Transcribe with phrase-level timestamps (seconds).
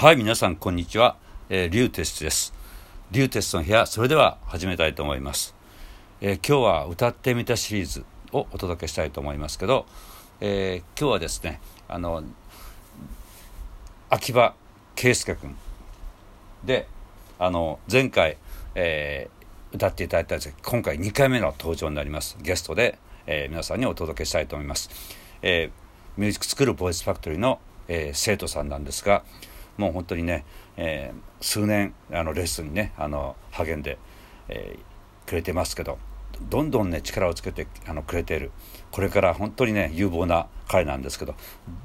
[0.00, 1.18] はい、皆さん、こんにちは。
[1.50, 2.54] えー、リュウテスです。
[3.10, 5.54] リュウテスの部屋、それでは始めたいと思います。
[6.22, 9.84] えー今日は歌ってみたシリーズをお届けしたいと思いますけど、
[10.40, 12.24] えー今日はですね、あの、
[14.08, 14.54] 秋葉
[14.96, 15.54] 圭介君
[16.64, 16.88] で、
[17.38, 18.38] あの、前回、
[18.76, 22.38] えー歌っていただいたんですが今回2回目の登場になります。
[22.40, 24.88] ゲストで、えー皆さんにお届けしたいと思います。
[25.42, 25.70] えー
[26.18, 29.24] ミュージックスクールボイスファクトリーの、えー生徒さんなんですが、
[29.76, 30.44] もう本当にね、
[30.76, 33.98] えー数年あのレッスンにねあの励んで、
[34.48, 35.98] えーくれてますけど
[36.50, 38.50] どんどんね力をつけてあのくれている。
[38.90, 41.34] これから本当にね有望な彼なんですけど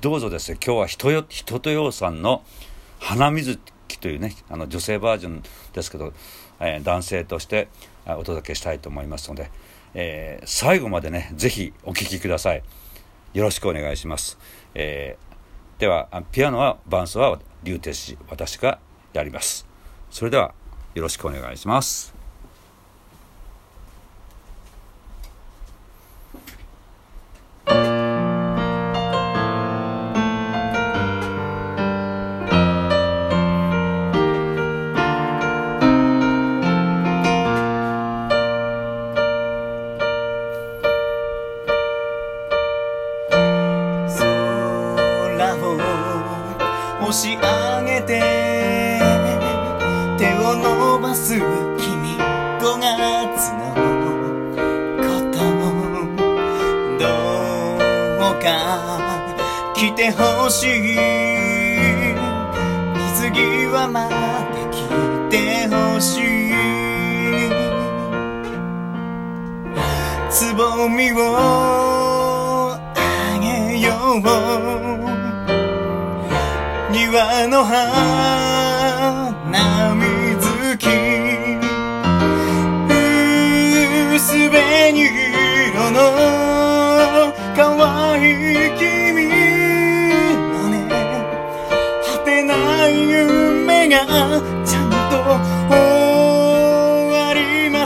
[0.00, 2.44] どうぞですね今日は人よ人とようさんの
[3.00, 5.42] 「花水木」というねあの女性バージョン
[5.72, 6.12] ですけど、
[6.60, 7.68] えー男性として
[8.06, 9.50] あお届けしたいと思いますので、
[9.94, 12.62] えー最後までねぜひお聴きください。
[13.34, 14.38] よろしくお願いします、
[14.74, 15.32] えー
[15.80, 18.78] ではあピアノは伴奏は竜亭氏私が
[19.12, 19.66] やります。
[20.10, 20.54] それでは
[20.94, 22.21] よろしくお願いします。
[50.62, 51.42] 伸ばす君
[52.60, 53.74] 5月の
[55.02, 55.36] こと
[56.98, 57.04] ど
[58.30, 58.46] うか
[59.74, 60.96] 来てほしい。
[62.96, 64.14] 水際まで
[64.70, 64.74] 来
[65.28, 66.22] てほしい。
[70.30, 71.16] つぼみを
[72.76, 72.78] あ
[73.40, 74.22] げよう。
[76.92, 78.71] 庭の花。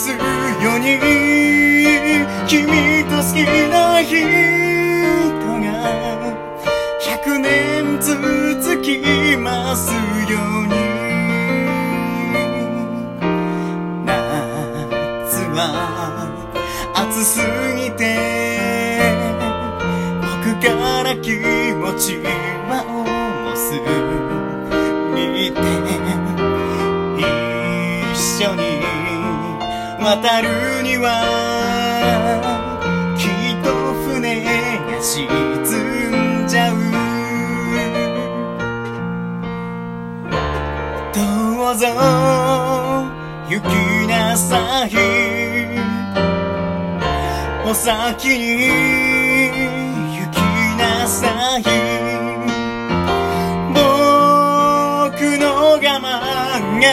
[0.00, 0.96] すように
[2.48, 3.36] 君と好き
[3.68, 4.16] な人
[5.60, 5.68] が
[7.02, 8.88] 100年続き
[9.36, 10.70] ますように。
[14.06, 14.10] 夏
[15.54, 15.58] は
[16.94, 17.38] 暑す
[17.76, 18.02] ぎて
[20.22, 20.68] 僕か
[21.02, 21.28] ら気
[21.74, 22.16] 持ち
[22.70, 22.72] は
[30.10, 31.22] 渡るには
[33.16, 33.70] きっと
[34.10, 36.74] 船が沈んじゃう。
[41.14, 41.20] ど
[41.70, 41.86] うぞ
[43.48, 43.64] 行き
[44.08, 44.90] なさい。
[47.64, 48.66] お先に
[50.18, 50.34] 行き
[50.76, 51.62] なさい。
[53.72, 53.78] 僕
[55.38, 56.84] の我慢が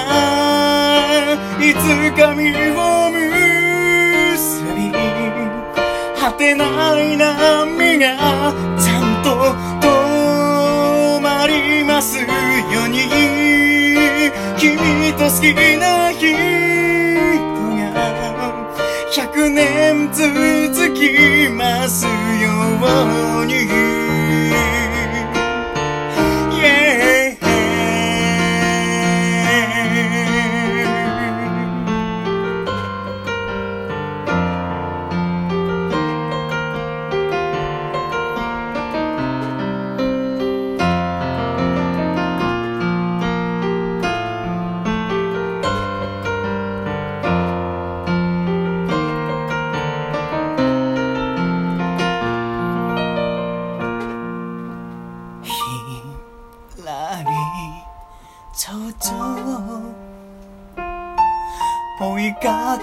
[1.59, 1.77] いつ
[2.15, 2.96] か実を
[6.55, 9.29] ない波がちゃんと
[9.85, 12.25] 止まりますよ
[12.85, 13.09] うに。
[14.57, 14.77] 君
[15.13, 16.33] と好きな人
[17.93, 17.95] が
[19.11, 22.09] 100年続きますよ
[23.41, 24.06] うに。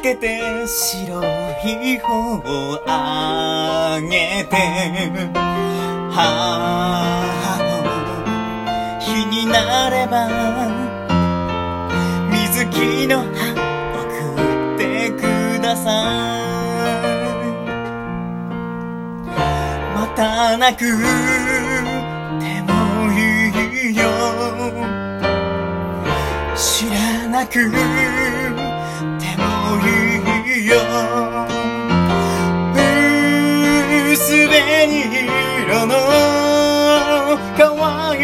[0.05, 1.23] けて白
[1.65, 4.55] い方をあげて。
[6.13, 6.21] 母
[7.65, 10.29] の日になれば
[12.31, 13.55] 水木の葉
[13.95, 14.05] 送
[14.75, 15.23] ってく
[15.63, 15.89] ださ
[19.23, 19.33] い。
[19.95, 20.81] またなく
[22.41, 22.71] ても
[23.11, 23.17] い
[23.91, 24.03] いよ。
[26.55, 26.95] 知ら
[27.31, 27.71] なく
[34.27, 35.05] すでに
[35.67, 35.93] 色の
[37.59, 38.23] 可愛い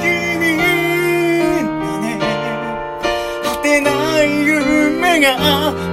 [0.00, 2.04] 君だね
[3.44, 3.90] 果てな
[4.24, 5.36] い夢が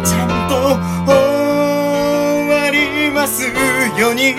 [0.06, 0.56] ちゃんと
[1.06, 1.14] 終
[2.50, 3.44] わります
[4.00, 4.34] ように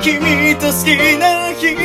[0.00, 1.82] 君と好きな人が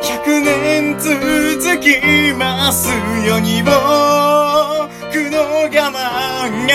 [0.00, 1.88] 100年続き
[2.38, 2.88] ます
[3.26, 4.77] ようにも
[5.10, 5.90] 僕の我慢
[6.66, 6.74] が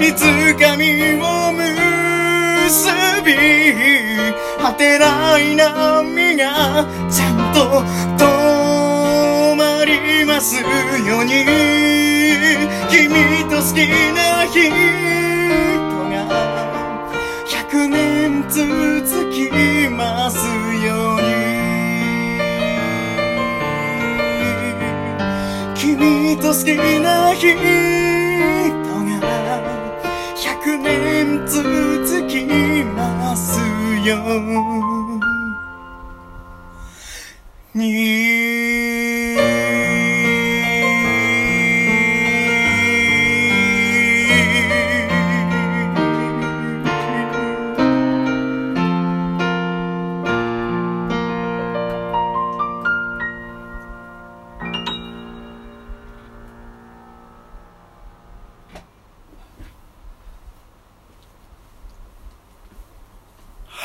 [0.00, 0.22] いつ
[0.54, 2.86] か実を結
[3.24, 3.34] び
[4.62, 7.82] 果てない波がちゃんと
[8.24, 8.24] 止
[9.56, 10.68] まりますよ
[11.22, 11.44] うに。
[12.88, 13.08] 君
[13.50, 13.78] と好き
[14.14, 14.70] な人
[16.10, 16.22] が
[17.48, 19.49] 100年続き。
[26.50, 26.66] 好き
[26.98, 27.54] な人
[29.20, 29.62] が
[30.34, 31.62] 100年続
[32.26, 32.44] き
[32.96, 33.60] ます
[34.04, 34.16] よ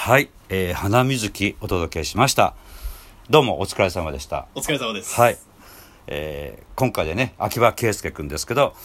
[0.06, 2.54] はい、えー、花水木お届けしました。
[3.31, 4.48] どうもお疲れ様でした。
[4.54, 5.19] お疲れ様です。
[5.19, 5.38] はい、
[6.06, 8.75] えー、今回でね秋葉圭介君ですけど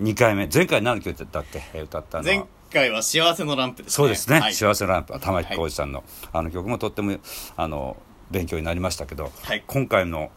[0.00, 0.46] 2回目。
[0.46, 2.32] 前回何の曲だっけ、えー歌ったのは。
[2.32, 3.94] 前回は幸せのランプですね。
[3.96, 4.54] そうですね、はい。
[4.54, 5.18] 幸せのランプ。
[5.18, 7.18] 玉置浩二さんの、あの曲もとっても
[7.56, 7.96] あの
[8.30, 9.64] 勉強になりましたけど、はい。
[9.66, 10.30] 今回の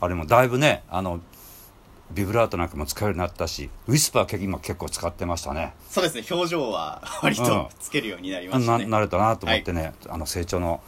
[0.00, 1.18] あれもだいぶねあの
[2.10, 5.74] ビブラートなんかも使えるようになったしウィスパー結今結構使ってましたね。
[5.90, 7.44] そうですね表情は 割うん。
[7.44, 10.80] とつけるようになりましたなね、なれたなと思ってね、あの成長の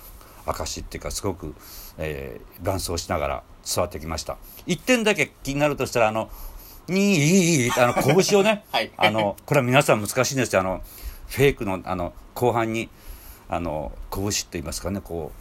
[0.46, 1.54] 証っていうかすごく、
[1.98, 4.36] えー、伴走しながら伝わってきました。
[4.66, 6.30] 一点だけ気になるとしたらあの
[6.88, 8.90] 「にいい」あの拳をね、 はい。
[8.96, 10.60] あのこれは皆さん難しいんですよ。
[10.60, 10.82] あの
[11.28, 12.88] フェイクのあの後半に
[13.48, 15.32] あの拳って言いますかねこ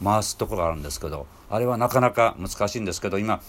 [0.00, 3.40] う回すところがあるんですけどあれはなかなか難しいんですけど今、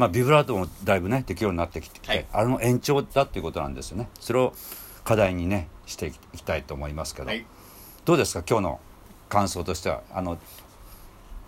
[0.00, 2.24] まあ、ビブラートもだいぶねできるようになってきて、はい。
[2.32, 4.08] あの延長だっていうことなんですよね。
[4.18, 4.54] それを
[5.04, 7.44] 課題にねしていきたいと思いますけど、はい。
[8.06, 8.42] どうですか？
[8.48, 8.80] 今日の
[9.28, 10.38] 感想としてはあの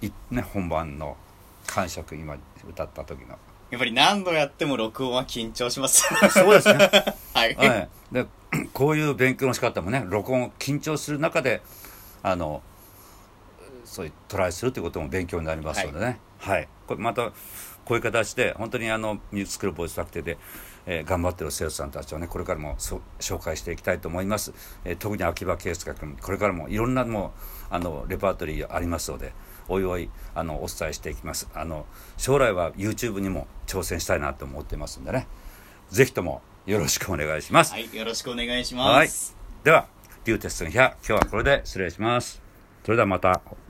[0.03, 1.17] いね本番の
[1.67, 2.37] 感触今
[2.69, 3.39] 歌った時の。
[3.71, 6.03] やっぱり何度やっても録音は緊張します。
[6.29, 6.91] そうですね。
[7.33, 8.27] はい、はい、で
[8.75, 11.63] こういう勉強の仕方もね録音緊張する中で
[12.23, 12.61] あの
[13.93, 16.19] そういうトライするということも勉強になりますのでね。
[16.39, 17.31] はい、これまた
[17.85, 20.39] こういう形で本当にあのミュージックルボイスファクティで、
[20.87, 24.55] えー頑張ってる生徒さんたちをねこれからも紹介していきたいと思います、
[24.85, 27.33] えー特に秋葉圭介君これからもいろんなも
[27.71, 29.33] うあのレパートリーありますので
[29.69, 31.49] おいおいあのお伝えしていきます。
[31.55, 31.87] あの
[32.17, 35.29] 将来は YouTube にも挑戦したいなと思ってますんでね。
[35.91, 39.07] ぜひともよろしくお願いします、はい、よろしくお願いしはい。
[39.07, 39.87] ます、では、
[40.25, 42.41] リューテストの日は今日はこれで失礼します。
[42.85, 43.62] それではまた。